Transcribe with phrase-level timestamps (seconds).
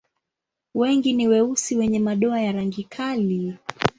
[0.75, 3.57] Wengi ni weusi wenye madoa ya rangi kali.